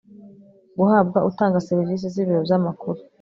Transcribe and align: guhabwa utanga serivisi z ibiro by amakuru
guhabwa 0.77 1.19
utanga 1.29 1.63
serivisi 1.67 2.05
z 2.13 2.15
ibiro 2.21 2.39
by 2.45 2.53
amakuru 2.57 2.99